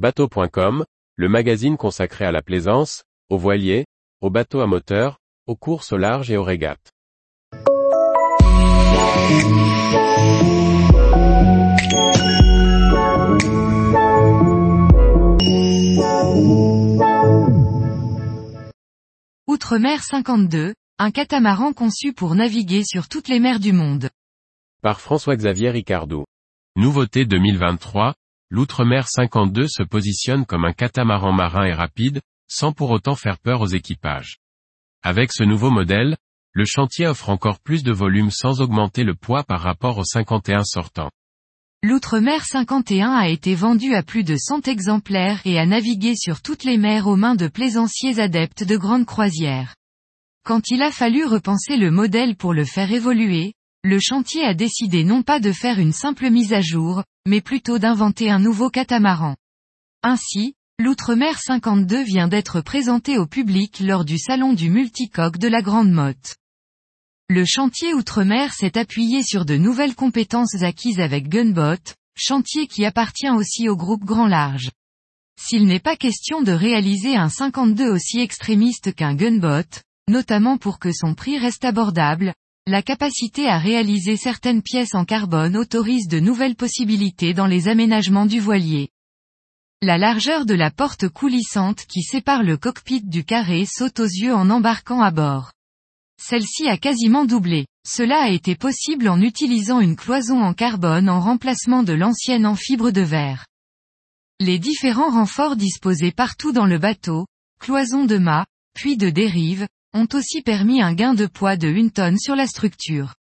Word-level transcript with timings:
Bateau.com, 0.00 0.86
le 1.16 1.28
magazine 1.28 1.76
consacré 1.76 2.24
à 2.24 2.32
la 2.32 2.40
plaisance, 2.40 3.04
aux 3.28 3.36
voiliers, 3.36 3.84
aux 4.22 4.30
bateaux 4.30 4.60
à 4.60 4.66
moteur, 4.66 5.18
aux 5.46 5.56
courses 5.56 5.92
au 5.92 5.98
large 5.98 6.30
et 6.30 6.38
aux 6.38 6.42
régates. 6.42 6.90
Outre-mer 19.46 20.02
52, 20.02 20.72
un 20.98 21.10
catamaran 21.10 21.74
conçu 21.74 22.14
pour 22.14 22.34
naviguer 22.34 22.84
sur 22.84 23.06
toutes 23.06 23.28
les 23.28 23.38
mers 23.38 23.60
du 23.60 23.74
monde. 23.74 24.08
Par 24.80 25.02
François-Xavier 25.02 25.68
Ricardou. 25.68 26.24
Nouveauté 26.74 27.26
2023, 27.26 28.14
l'Outre-mer 28.50 29.08
52 29.08 29.68
se 29.68 29.82
positionne 29.84 30.44
comme 30.44 30.64
un 30.64 30.72
catamaran 30.72 31.32
marin 31.32 31.66
et 31.66 31.72
rapide, 31.72 32.20
sans 32.48 32.72
pour 32.72 32.90
autant 32.90 33.14
faire 33.14 33.38
peur 33.38 33.60
aux 33.60 33.66
équipages. 33.66 34.38
Avec 35.02 35.32
ce 35.32 35.44
nouveau 35.44 35.70
modèle, 35.70 36.16
le 36.52 36.64
chantier 36.64 37.06
offre 37.06 37.30
encore 37.30 37.60
plus 37.60 37.84
de 37.84 37.92
volume 37.92 38.30
sans 38.30 38.60
augmenter 38.60 39.04
le 39.04 39.14
poids 39.14 39.44
par 39.44 39.60
rapport 39.60 39.98
au 39.98 40.04
51 40.04 40.64
sortant. 40.64 41.10
L'Outre-mer 41.82 42.44
51 42.44 43.12
a 43.12 43.28
été 43.28 43.54
vendu 43.54 43.94
à 43.94 44.02
plus 44.02 44.24
de 44.24 44.36
100 44.36 44.68
exemplaires 44.68 45.40
et 45.46 45.58
a 45.58 45.64
navigué 45.64 46.14
sur 46.16 46.42
toutes 46.42 46.64
les 46.64 46.76
mers 46.76 47.06
aux 47.06 47.16
mains 47.16 47.36
de 47.36 47.48
plaisanciers 47.48 48.18
adeptes 48.18 48.64
de 48.64 48.76
grandes 48.76 49.06
croisières. 49.06 49.76
Quand 50.44 50.70
il 50.70 50.82
a 50.82 50.90
fallu 50.90 51.24
repenser 51.24 51.76
le 51.76 51.90
modèle 51.90 52.36
pour 52.36 52.52
le 52.52 52.64
faire 52.64 52.92
évoluer, 52.92 53.54
le 53.82 53.98
chantier 53.98 54.44
a 54.44 54.52
décidé 54.52 55.04
non 55.04 55.22
pas 55.22 55.40
de 55.40 55.52
faire 55.52 55.78
une 55.78 55.94
simple 55.94 56.28
mise 56.28 56.52
à 56.52 56.60
jour, 56.60 57.02
mais 57.26 57.40
plutôt 57.40 57.78
d'inventer 57.78 58.30
un 58.30 58.38
nouveau 58.38 58.68
catamaran. 58.68 59.36
Ainsi, 60.02 60.54
l'Outre-mer 60.78 61.38
52 61.38 62.02
vient 62.02 62.28
d'être 62.28 62.60
présenté 62.60 63.16
au 63.16 63.26
public 63.26 63.80
lors 63.80 64.04
du 64.04 64.18
salon 64.18 64.52
du 64.52 64.68
multicoque 64.68 65.38
de 65.38 65.48
la 65.48 65.62
Grande 65.62 65.90
Motte. 65.90 66.36
Le 67.30 67.44
chantier 67.46 67.94
Outre-mer 67.94 68.52
s'est 68.52 68.76
appuyé 68.76 69.22
sur 69.22 69.46
de 69.46 69.56
nouvelles 69.56 69.94
compétences 69.94 70.62
acquises 70.62 71.00
avec 71.00 71.28
Gunbot, 71.28 71.94
chantier 72.16 72.66
qui 72.66 72.84
appartient 72.84 73.30
aussi 73.30 73.68
au 73.70 73.76
groupe 73.76 74.04
Grand 74.04 74.26
Large. 74.26 74.70
S'il 75.40 75.66
n'est 75.66 75.80
pas 75.80 75.96
question 75.96 76.42
de 76.42 76.52
réaliser 76.52 77.16
un 77.16 77.30
52 77.30 77.88
aussi 77.88 78.20
extrémiste 78.20 78.94
qu'un 78.94 79.14
Gunbot, 79.14 79.80
notamment 80.08 80.58
pour 80.58 80.78
que 80.78 80.92
son 80.92 81.14
prix 81.14 81.38
reste 81.38 81.64
abordable, 81.64 82.34
la 82.70 82.82
capacité 82.82 83.48
à 83.48 83.58
réaliser 83.58 84.16
certaines 84.16 84.62
pièces 84.62 84.94
en 84.94 85.04
carbone 85.04 85.56
autorise 85.56 86.06
de 86.06 86.20
nouvelles 86.20 86.54
possibilités 86.54 87.34
dans 87.34 87.46
les 87.46 87.66
aménagements 87.66 88.26
du 88.26 88.38
voilier. 88.38 88.90
La 89.82 89.98
largeur 89.98 90.46
de 90.46 90.54
la 90.54 90.70
porte 90.70 91.08
coulissante 91.08 91.84
qui 91.86 92.02
sépare 92.02 92.44
le 92.44 92.56
cockpit 92.56 93.02
du 93.02 93.24
carré 93.24 93.66
saute 93.66 93.98
aux 93.98 94.04
yeux 94.04 94.34
en 94.34 94.50
embarquant 94.50 95.00
à 95.00 95.10
bord. 95.10 95.52
Celle-ci 96.22 96.68
a 96.68 96.76
quasiment 96.76 97.24
doublé. 97.24 97.66
Cela 97.84 98.20
a 98.20 98.28
été 98.28 98.54
possible 98.54 99.08
en 99.08 99.20
utilisant 99.20 99.80
une 99.80 99.96
cloison 99.96 100.40
en 100.40 100.54
carbone 100.54 101.08
en 101.08 101.18
remplacement 101.18 101.82
de 101.82 101.94
l'ancienne 101.94 102.46
en 102.46 102.54
fibre 102.54 102.92
de 102.92 103.00
verre. 103.00 103.46
Les 104.38 104.60
différents 104.60 105.10
renforts 105.10 105.56
disposés 105.56 106.12
partout 106.12 106.52
dans 106.52 106.66
le 106.66 106.78
bateau, 106.78 107.26
cloison 107.58 108.04
de 108.04 108.18
mât, 108.18 108.46
puis 108.74 108.96
de 108.96 109.10
dérive, 109.10 109.66
ont 109.92 110.08
aussi 110.12 110.42
permis 110.42 110.82
un 110.82 110.94
gain 110.94 111.14
de 111.14 111.26
poids 111.26 111.56
de 111.56 111.68
1 111.68 111.88
tonne 111.88 112.18
sur 112.18 112.36
la 112.36 112.46
structure. 112.46 113.14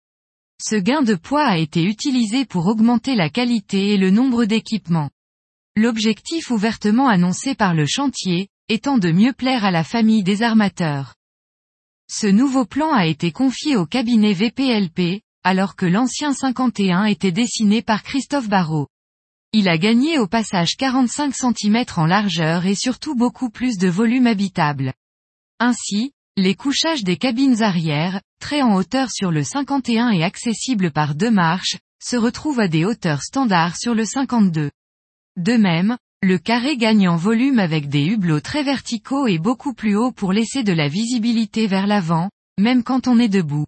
Ce 0.62 0.76
gain 0.76 1.02
de 1.02 1.14
poids 1.14 1.44
a 1.44 1.56
été 1.56 1.84
utilisé 1.84 2.44
pour 2.44 2.66
augmenter 2.66 3.14
la 3.14 3.30
qualité 3.30 3.94
et 3.94 3.96
le 3.96 4.10
nombre 4.10 4.44
d'équipements. 4.44 5.10
L'objectif 5.76 6.50
ouvertement 6.50 7.08
annoncé 7.08 7.54
par 7.54 7.74
le 7.74 7.86
chantier, 7.86 8.48
étant 8.68 8.98
de 8.98 9.12
mieux 9.12 9.32
plaire 9.32 9.64
à 9.64 9.70
la 9.70 9.84
famille 9.84 10.24
des 10.24 10.42
armateurs. 10.42 11.14
Ce 12.10 12.26
nouveau 12.26 12.64
plan 12.64 12.92
a 12.92 13.06
été 13.06 13.32
confié 13.32 13.76
au 13.76 13.86
cabinet 13.86 14.32
VPLP, 14.32 15.22
alors 15.44 15.76
que 15.76 15.86
l'ancien 15.86 16.32
51 16.32 17.04
était 17.04 17.32
dessiné 17.32 17.80
par 17.80 18.02
Christophe 18.02 18.48
Barrault. 18.48 18.88
Il 19.52 19.68
a 19.68 19.78
gagné 19.78 20.18
au 20.18 20.26
passage 20.26 20.76
45 20.76 21.34
cm 21.34 21.84
en 21.96 22.06
largeur 22.06 22.66
et 22.66 22.74
surtout 22.74 23.14
beaucoup 23.14 23.48
plus 23.48 23.78
de 23.78 23.88
volume 23.88 24.26
habitable. 24.26 24.92
Ainsi, 25.60 26.12
les 26.38 26.54
couchages 26.54 27.02
des 27.02 27.16
cabines 27.16 27.62
arrière, 27.62 28.20
très 28.40 28.62
en 28.62 28.76
hauteur 28.76 29.10
sur 29.10 29.32
le 29.32 29.42
51 29.42 30.10
et 30.10 30.22
accessibles 30.22 30.92
par 30.92 31.16
deux 31.16 31.32
marches, 31.32 31.78
se 32.00 32.14
retrouvent 32.14 32.60
à 32.60 32.68
des 32.68 32.84
hauteurs 32.84 33.22
standards 33.22 33.76
sur 33.76 33.92
le 33.92 34.04
52. 34.04 34.70
De 35.36 35.56
même, 35.56 35.96
le 36.22 36.38
carré 36.38 36.76
gagne 36.76 37.08
en 37.08 37.16
volume 37.16 37.58
avec 37.58 37.88
des 37.88 38.06
hublots 38.06 38.40
très 38.40 38.62
verticaux 38.62 39.26
et 39.26 39.38
beaucoup 39.38 39.74
plus 39.74 39.96
hauts 39.96 40.12
pour 40.12 40.32
laisser 40.32 40.62
de 40.62 40.72
la 40.72 40.86
visibilité 40.86 41.66
vers 41.66 41.88
l'avant, 41.88 42.30
même 42.56 42.84
quand 42.84 43.08
on 43.08 43.18
est 43.18 43.28
debout. 43.28 43.66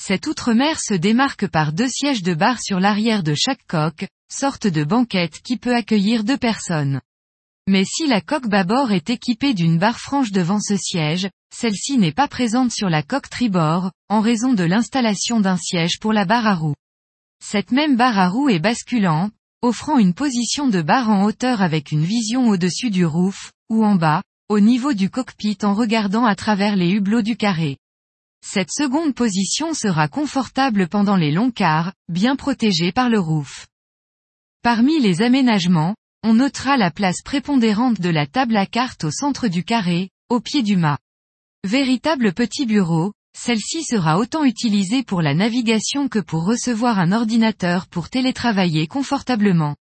Cette 0.00 0.28
outre-mer 0.28 0.80
se 0.80 0.94
démarque 0.94 1.48
par 1.48 1.72
deux 1.72 1.88
sièges 1.88 2.22
de 2.22 2.34
bar 2.34 2.60
sur 2.60 2.78
l'arrière 2.78 3.24
de 3.24 3.34
chaque 3.34 3.66
coque, 3.66 4.06
sorte 4.32 4.68
de 4.68 4.84
banquette 4.84 5.40
qui 5.42 5.56
peut 5.56 5.74
accueillir 5.74 6.22
deux 6.22 6.38
personnes. 6.38 7.00
Mais 7.66 7.84
si 7.84 8.06
la 8.06 8.20
coque 8.20 8.48
bâbord 8.48 8.92
est 8.92 9.10
équipée 9.10 9.54
d'une 9.54 9.78
barre 9.78 9.98
franche 9.98 10.32
devant 10.32 10.60
ce 10.60 10.76
siège, 10.76 11.28
celle-ci 11.54 11.98
n'est 11.98 12.12
pas 12.12 12.28
présente 12.28 12.72
sur 12.72 12.90
la 12.90 13.02
coque 13.02 13.30
tribord, 13.30 13.92
en 14.08 14.20
raison 14.20 14.52
de 14.52 14.64
l'installation 14.64 15.40
d'un 15.40 15.56
siège 15.56 16.00
pour 16.00 16.12
la 16.12 16.24
barre 16.24 16.46
à 16.46 16.54
roue. 16.56 16.74
Cette 17.42 17.70
même 17.70 17.96
barre 17.96 18.18
à 18.18 18.28
roue 18.28 18.48
est 18.48 18.58
basculante, 18.58 19.32
offrant 19.62 19.98
une 19.98 20.14
position 20.14 20.68
de 20.68 20.82
barre 20.82 21.10
en 21.10 21.24
hauteur 21.24 21.62
avec 21.62 21.92
une 21.92 22.04
vision 22.04 22.48
au-dessus 22.48 22.90
du 22.90 23.06
roof, 23.06 23.52
ou 23.70 23.84
en 23.84 23.94
bas, 23.94 24.22
au 24.48 24.60
niveau 24.60 24.92
du 24.92 25.08
cockpit 25.08 25.58
en 25.62 25.74
regardant 25.74 26.24
à 26.24 26.34
travers 26.34 26.76
les 26.76 26.90
hublots 26.90 27.22
du 27.22 27.36
carré. 27.36 27.78
Cette 28.44 28.70
seconde 28.70 29.14
position 29.14 29.72
sera 29.72 30.08
confortable 30.08 30.88
pendant 30.88 31.16
les 31.16 31.32
longs 31.32 31.50
quarts, 31.50 31.92
bien 32.08 32.36
protégée 32.36 32.92
par 32.92 33.08
le 33.08 33.18
roof. 33.18 33.66
Parmi 34.62 35.00
les 35.00 35.22
aménagements, 35.22 35.94
on 36.22 36.34
notera 36.34 36.76
la 36.76 36.90
place 36.90 37.22
prépondérante 37.22 38.00
de 38.00 38.10
la 38.10 38.26
table 38.26 38.56
à 38.56 38.66
cartes 38.66 39.04
au 39.04 39.10
centre 39.10 39.48
du 39.48 39.64
carré, 39.64 40.10
au 40.28 40.40
pied 40.40 40.62
du 40.62 40.76
mât. 40.76 40.98
Véritable 41.64 42.34
petit 42.34 42.66
bureau, 42.66 43.14
celle-ci 43.34 43.84
sera 43.84 44.18
autant 44.18 44.44
utilisée 44.44 45.02
pour 45.02 45.22
la 45.22 45.32
navigation 45.32 46.08
que 46.08 46.18
pour 46.18 46.44
recevoir 46.44 46.98
un 46.98 47.10
ordinateur 47.10 47.86
pour 47.86 48.10
télétravailler 48.10 48.86
confortablement. 48.86 49.74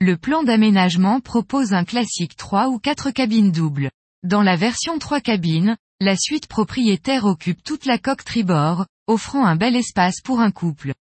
Le 0.00 0.16
plan 0.16 0.44
d'aménagement 0.44 1.18
propose 1.18 1.72
un 1.72 1.82
classique 1.82 2.36
3 2.36 2.68
ou 2.68 2.78
4 2.78 3.10
cabines 3.10 3.50
doubles. 3.50 3.90
Dans 4.22 4.42
la 4.42 4.54
version 4.54 5.00
3 5.00 5.20
cabines, 5.20 5.76
la 6.00 6.16
suite 6.16 6.46
propriétaire 6.46 7.24
occupe 7.24 7.64
toute 7.64 7.86
la 7.86 7.98
coque 7.98 8.22
tribord, 8.22 8.86
offrant 9.08 9.44
un 9.44 9.56
bel 9.56 9.74
espace 9.74 10.20
pour 10.20 10.38
un 10.38 10.52
couple. 10.52 10.94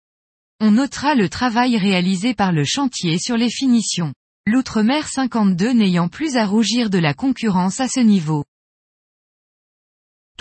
On 0.58 0.70
notera 0.70 1.14
le 1.14 1.28
travail 1.28 1.76
réalisé 1.76 2.32
par 2.32 2.52
le 2.52 2.64
chantier 2.64 3.18
sur 3.18 3.36
les 3.36 3.50
finitions 3.50 4.14
l'Outre-mer 4.44 5.06
52 5.06 5.72
n'ayant 5.72 6.08
plus 6.08 6.36
à 6.36 6.46
rougir 6.46 6.90
de 6.90 6.98
la 6.98 7.14
concurrence 7.14 7.78
à 7.78 7.86
ce 7.86 8.00
niveau. 8.00 8.44